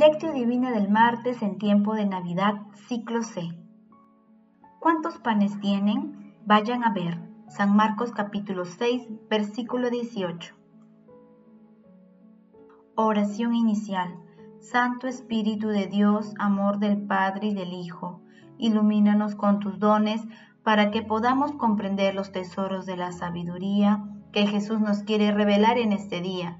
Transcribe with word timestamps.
Lectio 0.00 0.32
Divina 0.32 0.70
del 0.70 0.88
martes 0.88 1.42
en 1.42 1.58
tiempo 1.58 1.94
de 1.94 2.06
Navidad, 2.06 2.54
ciclo 2.88 3.22
C. 3.22 3.42
¿Cuántos 4.78 5.18
panes 5.18 5.60
tienen? 5.60 6.34
Vayan 6.46 6.84
a 6.84 6.94
ver. 6.94 7.20
San 7.48 7.76
Marcos 7.76 8.10
capítulo 8.10 8.64
6, 8.64 9.06
versículo 9.28 9.90
18. 9.90 10.54
Oración 12.94 13.54
inicial. 13.54 14.16
Santo 14.60 15.06
Espíritu 15.06 15.68
de 15.68 15.86
Dios, 15.86 16.32
amor 16.38 16.78
del 16.78 17.02
Padre 17.02 17.48
y 17.48 17.54
del 17.54 17.74
Hijo, 17.74 18.22
ilumínanos 18.56 19.34
con 19.34 19.60
tus 19.60 19.78
dones 19.78 20.22
para 20.62 20.90
que 20.90 21.02
podamos 21.02 21.52
comprender 21.52 22.14
los 22.14 22.32
tesoros 22.32 22.86
de 22.86 22.96
la 22.96 23.12
sabiduría 23.12 24.02
que 24.32 24.46
Jesús 24.46 24.80
nos 24.80 25.02
quiere 25.02 25.30
revelar 25.30 25.76
en 25.76 25.92
este 25.92 26.22
día 26.22 26.58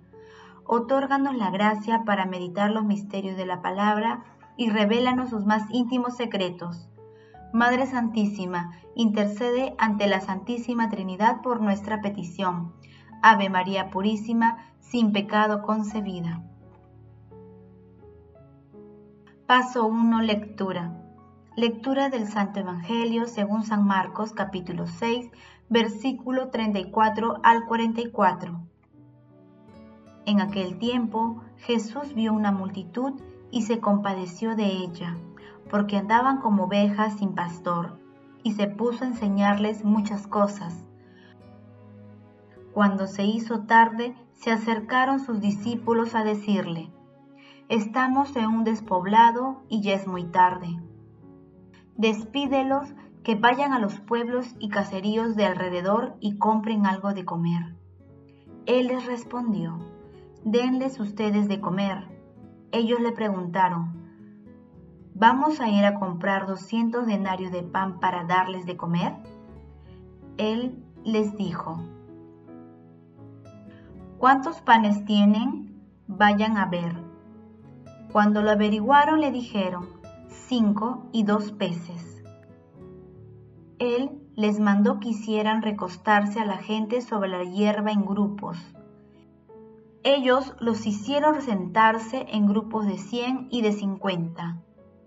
otórganos 0.73 1.35
la 1.35 1.51
gracia 1.51 2.05
para 2.05 2.27
meditar 2.27 2.71
los 2.71 2.85
misterios 2.85 3.37
de 3.37 3.45
la 3.45 3.61
palabra 3.61 4.23
y 4.57 4.71
revélanos 4.71 5.31
sus 5.31 5.45
más 5.45 5.65
íntimos 5.71 6.17
secretos. 6.17 6.89
Madre 7.53 7.87
Santísima, 7.87 8.71
intercede 8.95 9.75
ante 9.79 10.07
la 10.07 10.21
Santísima 10.21 10.89
Trinidad 10.89 11.43
por 11.43 11.61
nuestra 11.61 12.01
petición. 12.01 12.73
Ave 13.21 13.51
María 13.51 13.91
Purísima, 13.91 14.73
sin 14.79 15.11
pecado 15.11 15.63
concebida. 15.63 16.45
Paso 19.49 19.87
1. 19.87 20.23
Lectura. 20.23 21.03
Lectura 21.57 22.11
del 22.11 22.29
Santo 22.29 22.61
Evangelio 22.61 23.27
según 23.27 23.65
San 23.65 23.85
Marcos 23.85 24.33
capítulo 24.33 24.87
6, 24.87 25.33
versículo 25.69 26.51
34 26.51 27.41
al 27.43 27.67
44. 27.67 28.70
En 30.31 30.41
aquel 30.41 30.79
tiempo 30.79 31.43
Jesús 31.57 32.15
vio 32.15 32.33
una 32.33 32.53
multitud 32.53 33.15
y 33.51 33.63
se 33.63 33.81
compadeció 33.81 34.55
de 34.55 34.67
ella, 34.67 35.17
porque 35.69 35.97
andaban 35.97 36.39
como 36.41 36.67
ovejas 36.67 37.19
sin 37.19 37.35
pastor, 37.35 37.99
y 38.45 38.53
se 38.53 38.69
puso 38.69 39.03
a 39.03 39.09
enseñarles 39.09 39.85
muchas 39.85 40.29
cosas. 40.29 40.87
Cuando 42.73 43.09
se 43.09 43.25
hizo 43.25 43.63
tarde, 43.63 44.15
se 44.35 44.53
acercaron 44.53 45.19
sus 45.19 45.41
discípulos 45.41 46.15
a 46.15 46.23
decirle, 46.23 46.93
Estamos 47.69 48.37
en 48.37 48.47
un 48.47 48.63
despoblado 48.63 49.65
y 49.69 49.83
ya 49.83 49.95
es 49.95 50.07
muy 50.07 50.27
tarde. 50.27 50.81
Despídelos 51.97 52.87
que 53.25 53.35
vayan 53.35 53.73
a 53.73 53.81
los 53.81 53.99
pueblos 53.99 54.55
y 54.61 54.69
caseríos 54.69 55.35
de 55.35 55.47
alrededor 55.47 56.15
y 56.21 56.39
compren 56.39 56.87
algo 56.87 57.15
de 57.15 57.25
comer. 57.25 57.75
Él 58.67 58.87
les 58.87 59.07
respondió, 59.07 59.77
denles 60.45 60.99
ustedes 61.01 61.49
de 61.49 61.61
comer. 61.61 62.05
Ellos 62.73 63.01
le 63.01 63.13
preguntaron, 63.13 63.93
¿vamos 65.15 65.61
a 65.61 65.69
ir 65.69 65.85
a 65.85 65.99
comprar 65.99 66.47
200 66.47 67.07
denarios 67.07 67.53
de 67.53 67.63
pan 67.63 68.01
para 68.01 68.25
darles 68.25 68.65
de 68.67 68.77
comer? 68.77 69.15
Él 70.39 70.83
les 71.05 71.37
dijo, 71.37 71.83
¿cuántos 74.19 74.61
panes 74.63 75.05
tienen? 75.05 75.83
Vayan 76.07 76.57
a 76.57 76.67
ver. 76.67 76.95
Cuando 78.13 78.43
lo 78.43 78.51
averiguaron 78.51 79.21
le 79.21 79.31
dijeron, 79.31 79.89
cinco 80.29 81.07
y 81.13 81.25
dos 81.25 81.53
peces. 81.53 82.25
Él 83.79 84.11
les 84.37 84.59
mandó 84.59 85.01
que 85.01 85.11
hicieran 85.11 85.63
recostarse 85.63 86.41
a 86.41 86.45
la 86.45 86.57
gente 86.57 87.01
sobre 87.03 87.29
la 87.29 87.45
hierba 87.45 87.93
en 87.93 88.05
grupos 88.05 88.59
ellos 90.03 90.55
los 90.61 90.87
hicieron 90.87 91.43
sentarse 91.43 92.27
en 92.31 92.47
grupos 92.47 92.87
de 92.87 92.97
cien 92.97 93.49
y 93.51 93.61
de 93.61 93.73
cincuenta, 93.73 94.63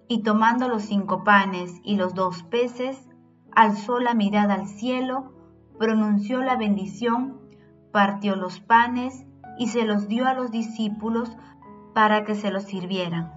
y 0.08 0.22
tomando 0.22 0.68
los 0.68 0.84
cinco 0.84 1.24
panes 1.24 1.82
y 1.84 1.96
los 1.96 2.14
dos 2.14 2.44
peces, 2.44 3.10
alzó 3.52 4.00
la 4.00 4.14
mirada 4.14 4.54
al 4.54 4.68
cielo, 4.68 5.34
pronunció 5.80 6.44
la 6.44 6.58
bendición, 6.58 7.40
partió 7.92 8.36
los 8.36 8.60
panes 8.60 9.26
y 9.58 9.68
se 9.68 9.84
los 9.84 10.08
dio 10.08 10.28
a 10.28 10.36
los 10.36 10.52
discípulos 10.52 11.36
para 11.96 12.24
que 12.24 12.36
se 12.36 12.52
los 12.52 12.64
sirvieran. 12.64 13.32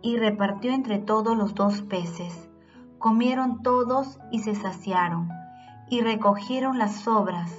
Y 0.00 0.16
repartió 0.16 0.72
entre 0.72 0.98
todos 0.98 1.36
los 1.36 1.54
dos 1.54 1.82
peces. 1.82 2.48
Comieron 2.98 3.62
todos 3.62 4.18
y 4.30 4.40
se 4.40 4.54
saciaron, 4.54 5.28
y 5.90 6.00
recogieron 6.00 6.78
las 6.78 6.96
sobras, 6.96 7.52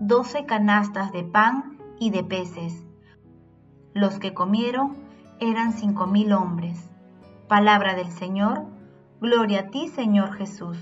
doce 0.00 0.46
canastas 0.46 1.12
de 1.12 1.24
pan 1.24 1.73
y 1.98 2.10
de 2.10 2.24
peces. 2.24 2.84
Los 3.92 4.18
que 4.18 4.34
comieron 4.34 4.96
eran 5.40 5.72
cinco 5.72 6.06
mil 6.06 6.32
hombres. 6.32 6.90
Palabra 7.48 7.94
del 7.94 8.10
Señor, 8.10 8.64
gloria 9.20 9.60
a 9.60 9.68
ti 9.70 9.88
Señor 9.88 10.32
Jesús. 10.34 10.78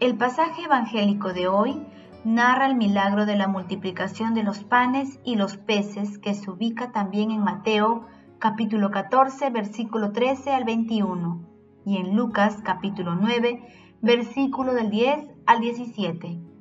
El 0.00 0.16
pasaje 0.16 0.64
evangélico 0.64 1.32
de 1.32 1.48
hoy 1.48 1.80
narra 2.24 2.66
el 2.66 2.74
milagro 2.74 3.26
de 3.26 3.36
la 3.36 3.48
multiplicación 3.48 4.34
de 4.34 4.42
los 4.42 4.64
panes 4.64 5.20
y 5.24 5.36
los 5.36 5.56
peces 5.56 6.18
que 6.18 6.34
se 6.34 6.50
ubica 6.50 6.92
también 6.92 7.30
en 7.30 7.42
Mateo 7.42 8.06
capítulo 8.38 8.90
14 8.90 9.50
versículo 9.50 10.12
13 10.12 10.50
al 10.50 10.64
21 10.64 11.48
y 11.84 11.96
en 11.98 12.16
Lucas 12.16 12.58
capítulo 12.64 13.14
9 13.14 13.62
versículo 14.00 14.74
del 14.74 14.90
10 14.90 15.30
al 15.46 15.60
17. 15.60 16.51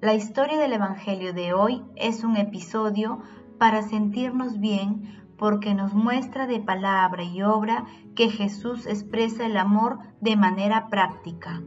La 0.00 0.14
historia 0.14 0.58
del 0.58 0.72
Evangelio 0.72 1.34
de 1.34 1.52
hoy 1.52 1.84
es 1.94 2.24
un 2.24 2.38
episodio 2.38 3.20
para 3.58 3.82
sentirnos 3.82 4.58
bien 4.58 5.22
porque 5.36 5.74
nos 5.74 5.92
muestra 5.92 6.46
de 6.46 6.58
palabra 6.58 7.22
y 7.22 7.42
obra 7.42 7.84
que 8.14 8.30
Jesús 8.30 8.86
expresa 8.86 9.44
el 9.44 9.58
amor 9.58 9.98
de 10.22 10.36
manera 10.36 10.88
práctica. 10.88 11.60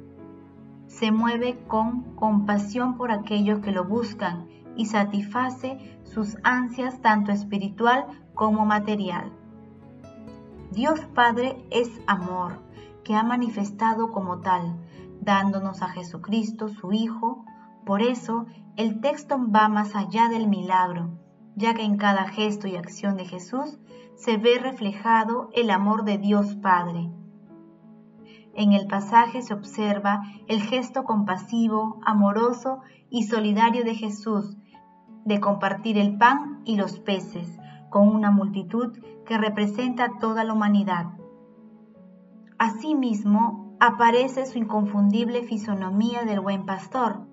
Se 0.88 1.12
mueve 1.12 1.60
con 1.68 2.16
compasión 2.16 2.98
por 2.98 3.12
aquellos 3.12 3.60
que 3.60 3.72
lo 3.72 3.84
buscan 3.84 4.48
y 4.76 4.88
satisface 4.88 6.00
sus 6.02 6.38
ansias 6.44 7.02
tanto 7.02 7.32
espiritual 7.32 8.08
como 8.34 8.66
material. 8.66 9.32
Dios 10.72 11.02
Padre 11.14 11.64
es 11.70 12.02
amor, 12.08 12.64
que 13.04 13.14
ha 13.14 13.22
manifestado 13.22 14.12
como 14.12 14.40
tal, 14.40 14.76
dándonos 15.22 15.84
a 15.84 15.90
Jesucristo, 15.90 16.68
su 16.68 16.94
Hijo, 16.94 17.46
por 17.86 18.02
eso, 18.02 18.46
el 18.76 19.02
texto 19.02 19.38
va 19.38 19.68
más 19.68 19.96
allá 19.96 20.30
del 20.30 20.48
milagro, 20.48 21.20
ya 21.56 21.74
que 21.74 21.84
en 21.84 21.98
cada 21.98 22.28
gesto 22.28 22.68
y 22.68 22.76
acción 22.76 23.18
de 23.18 23.26
Jesús 23.26 23.80
se 24.16 24.38
ve 24.38 24.58
reflejado 24.60 25.50
el 25.54 25.70
amor 25.70 26.04
de 26.04 26.18
Dios 26.18 26.56
Padre. 26.56 27.10
En 28.56 28.72
el 28.72 28.88
pasaje 28.88 29.42
se 29.42 29.54
observa 29.54 30.22
el 30.48 30.62
gesto 30.62 31.04
compasivo, 31.04 32.00
amoroso 32.06 32.82
y 33.10 33.24
solidario 33.24 33.84
de 33.84 33.96
Jesús 33.96 34.58
de 35.26 35.40
compartir 35.40 35.98
el 35.98 36.18
pan 36.18 36.62
y 36.66 36.76
los 36.76 37.00
peces 37.00 37.58
con 37.90 38.08
una 38.08 38.32
multitud 38.32 38.98
que 39.26 39.38
representa 39.38 40.18
toda 40.20 40.44
la 40.44 40.54
humanidad. 40.54 41.08
Asimismo, 42.58 43.76
aparece 43.80 44.46
su 44.46 44.58
inconfundible 44.58 45.44
fisonomía 45.44 46.24
del 46.24 46.40
buen 46.40 46.66
pastor, 46.66 47.28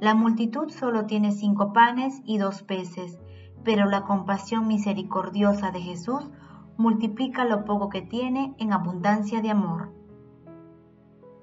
la 0.00 0.14
multitud 0.14 0.70
solo 0.70 1.04
tiene 1.04 1.30
cinco 1.30 1.74
panes 1.74 2.22
y 2.24 2.38
dos 2.38 2.62
peces, 2.62 3.18
pero 3.64 3.84
la 3.84 4.04
compasión 4.04 4.66
misericordiosa 4.66 5.72
de 5.72 5.82
Jesús 5.82 6.30
multiplica 6.78 7.44
lo 7.44 7.66
poco 7.66 7.90
que 7.90 8.00
tiene 8.00 8.54
en 8.58 8.72
abundancia 8.72 9.42
de 9.42 9.50
amor. 9.50 9.92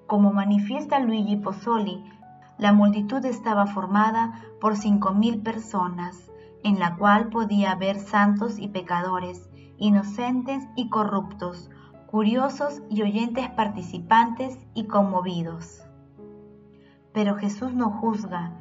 Como 0.08 0.34
manifiesta 0.34 0.98
Luigi 0.98 1.36
Pozzoli, 1.36 2.04
la 2.58 2.74
multitud 2.74 3.24
estaba 3.26 3.68
formada 3.68 4.42
por 4.60 4.76
cinco 4.76 5.14
mil 5.14 5.44
personas, 5.44 6.32
en 6.64 6.80
la 6.80 6.96
cual 6.96 7.30
podía 7.30 7.74
haber 7.74 8.00
santos 8.00 8.58
y 8.58 8.70
pecadores, 8.70 9.48
inocentes 9.78 10.68
y 10.76 10.90
corruptos, 10.90 11.70
curiosos 12.08 12.82
y 12.90 13.04
oyentes 13.04 13.48
participantes 13.52 14.58
y 14.74 14.86
conmovidos 14.86 15.87
pero 17.18 17.36
Jesús 17.36 17.74
no 17.74 17.90
juzga. 17.90 18.52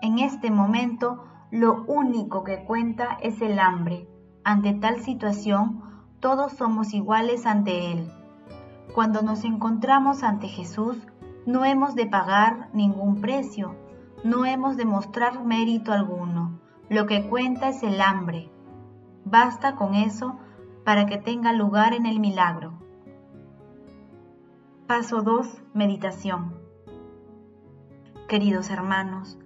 En 0.00 0.20
este 0.20 0.52
momento, 0.52 1.24
lo 1.50 1.82
único 1.88 2.44
que 2.44 2.64
cuenta 2.64 3.18
es 3.20 3.42
el 3.42 3.58
hambre. 3.58 4.08
Ante 4.44 4.74
tal 4.74 5.00
situación, 5.00 5.82
todos 6.20 6.52
somos 6.52 6.94
iguales 6.94 7.46
ante 7.46 7.90
Él. 7.90 8.12
Cuando 8.94 9.22
nos 9.22 9.42
encontramos 9.42 10.22
ante 10.22 10.46
Jesús, 10.46 10.96
no 11.46 11.64
hemos 11.64 11.96
de 11.96 12.06
pagar 12.06 12.70
ningún 12.74 13.20
precio, 13.20 13.74
no 14.22 14.46
hemos 14.46 14.76
de 14.76 14.84
mostrar 14.84 15.44
mérito 15.44 15.92
alguno. 15.92 16.60
Lo 16.88 17.06
que 17.06 17.28
cuenta 17.28 17.70
es 17.70 17.82
el 17.82 18.00
hambre. 18.00 18.52
Basta 19.24 19.74
con 19.74 19.96
eso 19.96 20.38
para 20.84 21.06
que 21.06 21.18
tenga 21.18 21.52
lugar 21.52 21.92
en 21.92 22.06
el 22.06 22.20
milagro. 22.20 22.74
Paso 24.86 25.22
2. 25.22 25.60
Meditación. 25.74 26.63
Queridos 28.34 28.68
hermanos, 28.70 29.38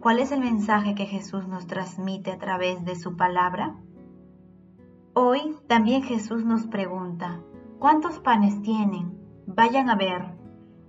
¿cuál 0.00 0.18
es 0.18 0.32
el 0.32 0.40
mensaje 0.40 0.96
que 0.96 1.06
Jesús 1.06 1.46
nos 1.46 1.68
transmite 1.68 2.32
a 2.32 2.38
través 2.38 2.84
de 2.84 2.96
su 2.96 3.16
palabra? 3.16 3.76
Hoy 5.12 5.54
también 5.68 6.02
Jesús 6.02 6.44
nos 6.44 6.66
pregunta, 6.66 7.38
¿cuántos 7.78 8.18
panes 8.18 8.60
tienen? 8.60 9.16
Vayan 9.46 9.88
a 9.88 9.94
ver. 9.94 10.34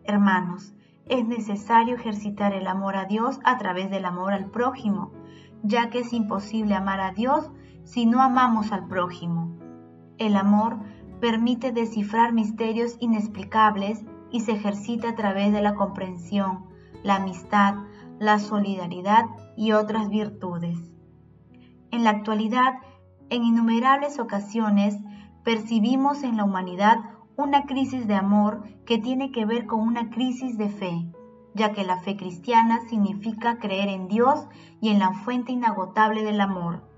Hermanos, 0.06 0.74
es 1.06 1.24
necesario 1.28 1.98
ejercitar 1.98 2.52
el 2.52 2.66
amor 2.66 2.96
a 2.96 3.06
Dios 3.06 3.40
a 3.44 3.60
través 3.60 3.92
del 3.92 4.06
amor 4.06 4.34
al 4.34 4.50
prójimo, 4.50 5.12
ya 5.62 5.92
que 5.92 6.00
es 6.00 6.14
imposible 6.14 6.74
amar 6.74 7.00
a 7.00 7.12
Dios 7.12 7.52
si 7.84 8.08
no 8.08 8.24
amamos 8.24 8.72
al 8.72 8.88
prójimo. 8.88 9.56
El 10.18 10.36
amor 10.36 10.80
permite 11.22 11.72
descifrar 11.72 12.34
misterios 12.34 12.98
inexplicables 13.00 14.04
y 14.32 14.40
se 14.40 14.54
ejercita 14.54 15.10
a 15.10 15.16
través 15.16 15.54
de 15.54 15.62
la 15.62 15.76
comprensión, 15.76 16.74
la 17.06 17.18
amistad, 17.18 17.76
la 18.18 18.40
solidaridad 18.40 19.26
y 19.56 19.74
otras 19.74 20.10
virtudes. 20.10 20.92
En 21.92 22.04
la 22.04 22.10
actualidad, 22.10 22.80
en 23.30 23.44
innumerables 23.44 24.18
ocasiones, 24.18 24.98
percibimos 25.44 26.24
en 26.24 26.36
la 26.36 26.44
humanidad 26.44 26.98
una 27.38 27.66
crisis 27.68 28.08
de 28.08 28.16
amor 28.16 28.64
que 28.88 28.98
tiene 28.98 29.32
que 29.32 29.46
ver 29.46 29.68
con 29.68 29.82
una 29.82 30.10
crisis 30.10 30.58
de 30.58 30.70
fe, 30.70 31.06
ya 31.54 31.74
que 31.74 31.84
la 31.84 31.98
fe 31.98 32.18
cristiana 32.18 32.82
significa 32.90 33.60
creer 33.60 33.90
en 33.90 34.08
Dios 34.08 34.48
y 34.82 34.90
en 34.90 34.98
la 34.98 35.14
fuente 35.14 35.52
inagotable 35.52 36.24
del 36.24 36.42
amor. 36.42 36.90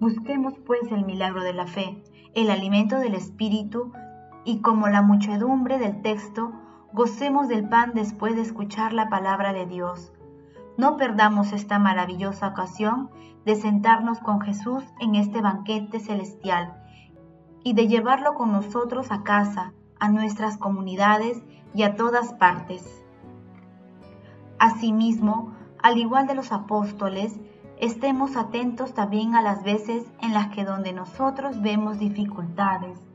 Busquemos 0.00 0.54
pues 0.64 0.90
el 0.90 1.04
milagro 1.04 1.42
de 1.42 1.52
la 1.52 1.66
fe, 1.66 2.02
el 2.34 2.50
alimento 2.50 2.98
del 2.98 3.14
Espíritu, 3.14 3.92
y 4.46 4.62
como 4.62 4.88
la 4.88 5.02
muchedumbre 5.02 5.78
del 5.78 6.00
texto, 6.00 6.52
gocemos 6.96 7.46
del 7.48 7.68
pan 7.68 7.92
después 7.92 8.36
de 8.36 8.40
escuchar 8.40 8.94
la 8.94 9.10
palabra 9.10 9.52
de 9.52 9.66
Dios. 9.66 10.14
No 10.78 10.96
perdamos 10.96 11.52
esta 11.52 11.78
maravillosa 11.78 12.48
ocasión 12.48 13.10
de 13.44 13.54
sentarnos 13.54 14.18
con 14.20 14.40
Jesús 14.40 14.82
en 14.98 15.14
este 15.14 15.42
banquete 15.42 16.00
celestial 16.00 16.82
y 17.62 17.74
de 17.74 17.86
llevarlo 17.86 18.32
con 18.32 18.50
nosotros 18.50 19.10
a 19.10 19.24
casa, 19.24 19.74
a 20.00 20.08
nuestras 20.08 20.56
comunidades 20.56 21.42
y 21.74 21.82
a 21.82 21.96
todas 21.96 22.32
partes. 22.32 23.04
Asimismo, 24.58 25.52
al 25.82 25.98
igual 25.98 26.26
de 26.26 26.34
los 26.34 26.50
apóstoles, 26.50 27.38
estemos 27.78 28.36
atentos 28.36 28.94
también 28.94 29.34
a 29.34 29.42
las 29.42 29.62
veces 29.64 30.06
en 30.22 30.32
las 30.32 30.46
que 30.48 30.64
donde 30.64 30.94
nosotros 30.94 31.60
vemos 31.60 31.98
dificultades. 31.98 33.05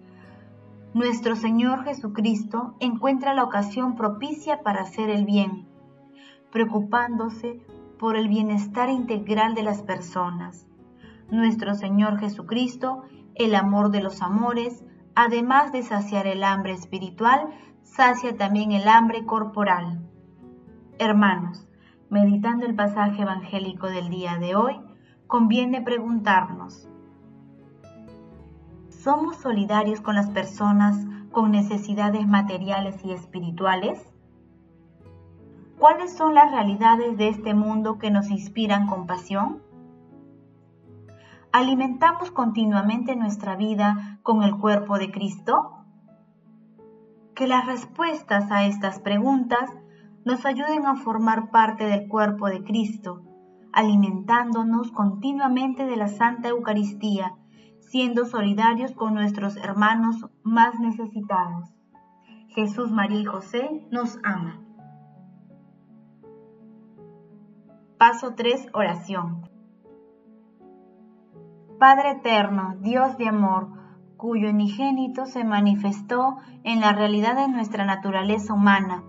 Nuestro 0.94 1.38
Señor 1.38 1.86
Jesucristo 1.86 2.76
encuentra 2.82 3.34
la 3.34 3.46
ocasión 3.46 3.96
propicia 3.96 4.62
para 4.62 4.82
hacer 4.82 5.10
el 5.10 5.24
bien, 5.24 5.66
preocupándose 6.52 7.62
por 7.98 8.18
el 8.18 8.28
bienestar 8.28 8.90
integral 8.90 9.56
de 9.56 9.64
las 9.64 9.84
personas. 9.84 10.68
Nuestro 11.30 11.76
Señor 11.76 12.20
Jesucristo, 12.20 13.04
el 13.36 13.56
amor 13.56 13.92
de 13.92 14.04
los 14.04 14.22
amores, 14.22 14.84
además 15.16 15.72
de 15.72 15.84
saciar 15.84 16.28
el 16.28 16.44
hambre 16.44 16.74
espiritual, 16.74 17.48
sacia 17.84 18.36
también 18.36 18.74
el 18.74 18.90
hambre 18.90 19.26
corporal. 19.26 20.02
Hermanos, 21.00 21.70
meditando 22.10 22.66
el 22.66 22.76
pasaje 22.76 23.22
evangélico 23.22 23.88
del 23.88 24.10
día 24.10 24.40
de 24.40 24.56
hoy, 24.56 24.82
conviene 25.28 25.82
preguntarnos, 25.82 26.90
¿somos 29.04 29.38
solidarios 29.38 30.00
con 30.00 30.14
las 30.14 30.30
personas 30.30 30.96
con 31.32 31.52
necesidades 31.52 32.28
materiales 32.28 33.04
y 33.04 33.12
espirituales? 33.12 34.00
¿Cuáles 35.80 36.16
son 36.16 36.36
las 36.36 36.52
realidades 36.52 37.18
de 37.18 37.30
este 37.30 37.56
mundo 37.56 37.98
que 37.98 38.12
nos 38.12 38.30
inspiran 38.30 38.86
compasión? 38.86 39.64
¿Alimentamos 41.52 42.30
continuamente 42.30 43.16
nuestra 43.16 43.56
vida 43.56 44.20
con 44.22 44.44
el 44.44 44.56
cuerpo 44.58 45.00
de 45.00 45.12
Cristo? 45.12 45.84
Que 47.34 47.48
las 47.48 47.66
respuestas 47.66 48.52
a 48.52 48.66
estas 48.66 49.00
preguntas 49.00 49.68
nos 50.26 50.46
ayuden 50.46 50.86
a 50.86 50.96
formar 50.96 51.50
parte 51.50 51.86
del 51.86 52.08
cuerpo 52.08 52.48
de 52.50 52.64
Cristo, 52.64 53.24
alimentándonos 53.74 54.92
continuamente 54.92 55.86
de 55.86 55.96
la 55.96 56.08
Santa 56.08 56.50
Eucaristía, 56.50 57.34
siendo 57.92 58.26
solidarios 58.26 58.94
con 58.94 59.14
nuestros 59.14 59.58
hermanos 59.58 60.26
más 60.44 60.80
necesitados. 60.80 61.70
Jesús, 62.48 62.90
María 62.90 63.20
y 63.20 63.26
José 63.26 63.86
nos 63.92 64.18
ama. 64.24 64.62
Paso 67.98 68.34
3. 68.34 68.70
Oración. 68.74 69.50
Padre 71.80 72.12
eterno, 72.12 72.76
Dios 72.80 73.18
de 73.18 73.28
amor, 73.28 73.68
cuyo 74.16 74.52
unigénito 74.52 75.26
se 75.26 75.44
manifestó 75.44 76.38
en 76.64 76.80
la 76.80 76.94
realidad 76.94 77.36
de 77.36 77.50
nuestra 77.50 77.84
naturaleza 77.84 78.54
humana, 78.54 79.04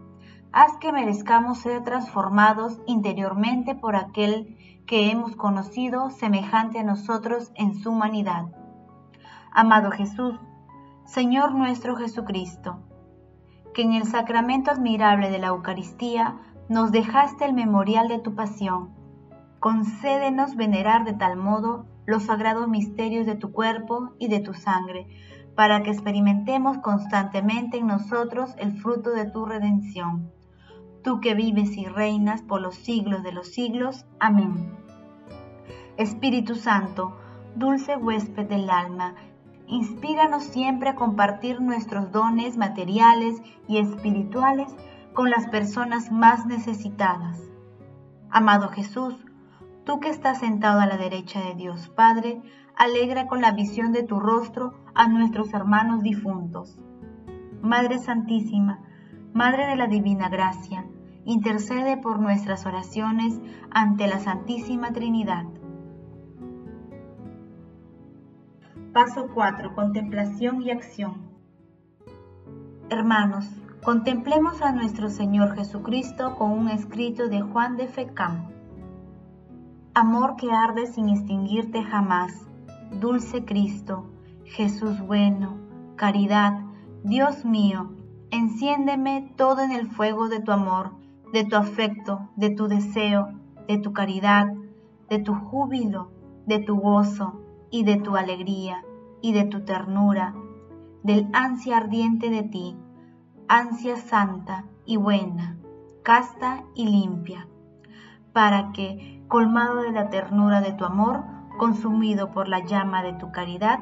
haz 0.50 0.76
que 0.78 0.90
merezcamos 0.90 1.58
ser 1.58 1.84
transformados 1.84 2.80
interiormente 2.86 3.76
por 3.76 3.94
aquel 3.94 4.56
que 4.86 5.10
hemos 5.12 5.36
conocido 5.36 6.10
semejante 6.10 6.80
a 6.80 6.84
nosotros 6.84 7.52
en 7.54 7.76
su 7.76 7.90
humanidad. 7.90 8.46
Amado 9.54 9.90
Jesús, 9.90 10.38
Señor 11.04 11.54
nuestro 11.54 11.96
Jesucristo, 11.96 12.80
que 13.74 13.82
en 13.82 13.92
el 13.92 14.04
sacramento 14.04 14.70
admirable 14.70 15.30
de 15.30 15.38
la 15.38 15.48
Eucaristía 15.48 16.36
nos 16.68 16.92
dejaste 16.92 17.44
el 17.44 17.52
memorial 17.52 18.08
de 18.08 18.18
tu 18.18 18.34
pasión. 18.34 18.90
Concédenos 19.60 20.56
venerar 20.56 21.04
de 21.04 21.12
tal 21.12 21.36
modo 21.36 21.86
los 22.06 22.24
sagrados 22.24 22.68
misterios 22.68 23.26
de 23.26 23.34
tu 23.34 23.52
cuerpo 23.52 24.12
y 24.18 24.28
de 24.28 24.40
tu 24.40 24.54
sangre, 24.54 25.06
para 25.54 25.82
que 25.82 25.90
experimentemos 25.90 26.78
constantemente 26.78 27.78
en 27.78 27.86
nosotros 27.86 28.54
el 28.58 28.72
fruto 28.72 29.10
de 29.10 29.26
tu 29.26 29.44
redención 29.44 30.32
tú 31.02 31.20
que 31.20 31.34
vives 31.34 31.76
y 31.76 31.84
reinas 31.86 32.42
por 32.42 32.60
los 32.60 32.76
siglos 32.76 33.22
de 33.22 33.32
los 33.32 33.48
siglos. 33.48 34.06
Amén. 34.20 34.72
Espíritu 35.96 36.54
Santo, 36.54 37.16
dulce 37.56 37.96
huésped 37.96 38.46
del 38.46 38.70
alma, 38.70 39.14
inspíranos 39.72 40.44
siempre 40.44 40.90
a 40.90 40.94
compartir 40.94 41.62
nuestros 41.62 42.12
dones 42.12 42.58
materiales 42.58 43.40
y 43.66 43.78
espirituales 43.78 44.68
con 45.14 45.30
las 45.30 45.46
personas 45.48 46.12
más 46.12 46.44
necesitadas. 46.44 47.40
Amado 48.30 48.68
Jesús, 48.68 49.14
tú 49.84 49.98
que 49.98 50.10
estás 50.10 50.40
sentado 50.40 50.80
a 50.80 50.86
la 50.86 50.98
derecha 50.98 51.40
de 51.40 51.54
Dios 51.54 51.88
Padre, 51.88 52.42
alegra 52.76 53.26
con 53.26 53.40
la 53.40 53.52
visión 53.52 53.92
de 53.92 54.02
tu 54.02 54.20
rostro 54.20 54.74
a 54.94 55.08
nuestros 55.08 55.54
hermanos 55.54 56.02
difuntos. 56.02 56.78
Madre 57.62 57.98
Santísima, 57.98 58.80
Madre 59.32 59.66
de 59.68 59.76
la 59.76 59.86
Divina 59.86 60.28
Gracia, 60.28 60.84
intercede 61.24 61.96
por 61.96 62.20
nuestras 62.20 62.66
oraciones 62.66 63.40
ante 63.70 64.06
la 64.06 64.18
Santísima 64.18 64.92
Trinidad. 64.92 65.46
Paso 68.92 69.28
4. 69.32 69.74
Contemplación 69.74 70.60
y 70.60 70.70
acción. 70.70 71.14
Hermanos, 72.90 73.48
contemplemos 73.82 74.60
a 74.60 74.72
nuestro 74.72 75.08
Señor 75.08 75.56
Jesucristo 75.56 76.36
con 76.36 76.50
un 76.50 76.68
escrito 76.68 77.28
de 77.28 77.40
Juan 77.40 77.78
de 77.78 77.88
Fecam. 77.88 78.50
Amor 79.94 80.36
que 80.36 80.52
arde 80.52 80.86
sin 80.86 81.08
extinguirte 81.08 81.82
jamás, 81.82 82.34
dulce 83.00 83.46
Cristo, 83.46 84.10
Jesús 84.44 85.00
bueno, 85.00 85.56
caridad, 85.96 86.60
Dios 87.02 87.46
mío, 87.46 87.92
Enciéndeme 88.30 89.32
todo 89.36 89.62
en 89.62 89.72
el 89.72 89.88
fuego 89.88 90.28
de 90.28 90.40
tu 90.40 90.52
amor, 90.52 90.92
de 91.32 91.44
tu 91.44 91.56
afecto, 91.56 92.28
de 92.36 92.50
tu 92.50 92.68
deseo, 92.68 93.28
de 93.68 93.78
tu 93.78 93.94
caridad, 93.94 94.52
de 95.08 95.18
tu 95.18 95.34
júbilo, 95.34 96.10
de 96.46 96.58
tu 96.58 96.76
gozo 96.76 97.41
y 97.72 97.82
de 97.84 97.96
tu 97.96 98.16
alegría 98.16 98.84
y 99.22 99.32
de 99.32 99.44
tu 99.44 99.64
ternura, 99.64 100.34
del 101.02 101.28
ansia 101.32 101.78
ardiente 101.78 102.30
de 102.30 102.44
ti, 102.44 102.76
ansia 103.48 103.96
santa 103.96 104.66
y 104.84 104.98
buena, 104.98 105.56
casta 106.04 106.64
y 106.74 106.86
limpia, 106.86 107.48
para 108.32 108.72
que, 108.72 109.24
colmado 109.26 109.82
de 109.82 109.90
la 109.90 110.10
ternura 110.10 110.60
de 110.60 110.74
tu 110.74 110.84
amor, 110.84 111.24
consumido 111.58 112.30
por 112.30 112.46
la 112.46 112.64
llama 112.64 113.02
de 113.02 113.14
tu 113.14 113.32
caridad, 113.32 113.80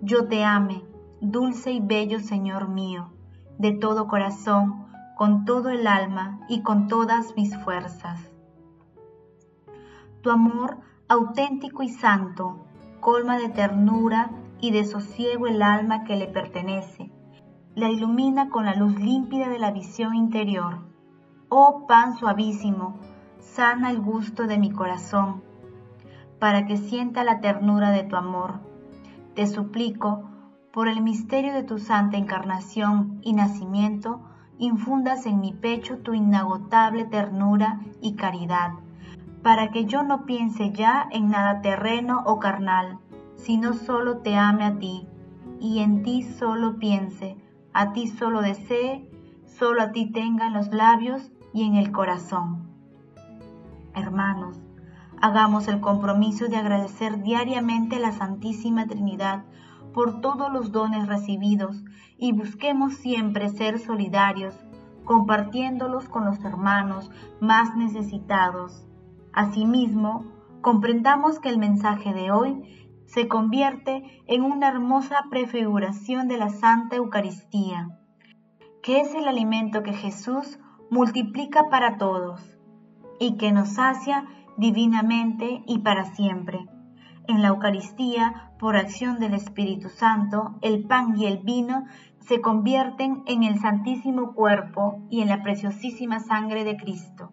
yo 0.00 0.28
te 0.28 0.44
ame, 0.44 0.84
dulce 1.20 1.72
y 1.72 1.80
bello 1.80 2.20
Señor 2.20 2.68
mío, 2.68 3.10
de 3.58 3.72
todo 3.72 4.06
corazón, 4.06 4.86
con 5.16 5.44
todo 5.44 5.70
el 5.70 5.88
alma 5.88 6.38
y 6.48 6.62
con 6.62 6.86
todas 6.86 7.34
mis 7.36 7.56
fuerzas. 7.56 8.20
Tu 10.22 10.30
amor 10.30 10.78
auténtico 11.08 11.82
y 11.82 11.88
santo 11.88 12.66
colma 13.02 13.36
de 13.36 13.48
ternura 13.48 14.30
y 14.60 14.70
de 14.70 14.84
sosiego 14.84 15.48
el 15.48 15.60
alma 15.60 16.04
que 16.04 16.14
le 16.14 16.28
pertenece, 16.28 17.10
la 17.74 17.90
ilumina 17.90 18.48
con 18.48 18.64
la 18.64 18.76
luz 18.76 18.94
límpida 18.94 19.48
de 19.48 19.58
la 19.58 19.72
visión 19.72 20.14
interior. 20.14 20.78
Oh 21.48 21.88
pan 21.88 22.16
suavísimo, 22.16 23.00
sana 23.40 23.90
el 23.90 24.00
gusto 24.00 24.46
de 24.46 24.56
mi 24.56 24.70
corazón, 24.70 25.42
para 26.38 26.64
que 26.64 26.76
sienta 26.76 27.24
la 27.24 27.40
ternura 27.40 27.90
de 27.90 28.04
tu 28.04 28.14
amor. 28.14 28.60
te 29.34 29.48
suplico, 29.48 30.22
por 30.72 30.86
el 30.86 31.02
misterio 31.02 31.52
de 31.54 31.64
tu 31.64 31.78
santa 31.78 32.18
encarnación 32.18 33.18
y 33.20 33.32
nacimiento, 33.32 34.20
infundas 34.58 35.26
en 35.26 35.40
mi 35.40 35.52
pecho 35.52 35.98
tu 35.98 36.14
inagotable 36.14 37.04
ternura 37.04 37.80
y 38.00 38.14
caridad, 38.14 38.74
para 39.42 39.70
que 39.70 39.84
yo 39.86 40.02
no 40.02 40.24
piense 40.24 40.72
ya 40.72 41.08
en 41.10 41.30
nada 41.30 41.60
terreno 41.60 42.22
o 42.26 42.38
carnal, 42.38 42.98
sino 43.36 43.72
solo 43.74 44.18
te 44.18 44.36
ame 44.36 44.64
a 44.64 44.78
ti, 44.78 45.08
y 45.60 45.80
en 45.80 46.02
ti 46.02 46.22
solo 46.22 46.78
piense, 46.78 47.36
a 47.72 47.92
ti 47.92 48.06
solo 48.06 48.40
desee, 48.40 49.08
solo 49.46 49.82
a 49.82 49.92
ti 49.92 50.10
tenga 50.10 50.46
en 50.46 50.54
los 50.54 50.68
labios 50.72 51.32
y 51.52 51.64
en 51.64 51.74
el 51.74 51.92
corazón. 51.92 52.68
Hermanos, 53.94 54.60
hagamos 55.20 55.68
el 55.68 55.80
compromiso 55.80 56.48
de 56.48 56.56
agradecer 56.56 57.22
diariamente 57.22 57.96
a 57.96 58.00
la 58.00 58.12
Santísima 58.12 58.86
Trinidad 58.86 59.44
por 59.92 60.20
todos 60.20 60.52
los 60.52 60.72
dones 60.72 61.06
recibidos 61.06 61.84
y 62.16 62.32
busquemos 62.32 62.94
siempre 62.94 63.48
ser 63.48 63.78
solidarios, 63.78 64.54
compartiéndolos 65.04 66.08
con 66.08 66.24
los 66.24 66.42
hermanos 66.44 67.10
más 67.40 67.76
necesitados. 67.76 68.86
Asimismo, 69.32 70.24
comprendamos 70.60 71.38
que 71.38 71.48
el 71.48 71.58
mensaje 71.58 72.12
de 72.12 72.30
hoy 72.30 72.82
se 73.06 73.28
convierte 73.28 74.22
en 74.26 74.42
una 74.42 74.68
hermosa 74.68 75.24
prefiguración 75.30 76.28
de 76.28 76.38
la 76.38 76.50
Santa 76.50 76.96
Eucaristía, 76.96 77.98
que 78.82 79.00
es 79.00 79.14
el 79.14 79.28
alimento 79.28 79.82
que 79.82 79.92
Jesús 79.92 80.58
multiplica 80.90 81.68
para 81.70 81.96
todos 81.96 82.58
y 83.18 83.36
que 83.36 83.52
nos 83.52 83.70
sacia 83.70 84.26
divinamente 84.56 85.62
y 85.66 85.78
para 85.78 86.04
siempre. 86.14 86.66
En 87.28 87.40
la 87.40 87.48
Eucaristía, 87.48 88.52
por 88.58 88.76
acción 88.76 89.18
del 89.18 89.34
Espíritu 89.34 89.88
Santo, 89.88 90.56
el 90.60 90.86
pan 90.86 91.16
y 91.16 91.26
el 91.26 91.38
vino 91.38 91.84
se 92.20 92.40
convierten 92.40 93.22
en 93.26 93.44
el 93.44 93.60
santísimo 93.60 94.34
cuerpo 94.34 95.06
y 95.08 95.22
en 95.22 95.28
la 95.28 95.42
preciosísima 95.42 96.20
sangre 96.20 96.64
de 96.64 96.76
Cristo. 96.76 97.32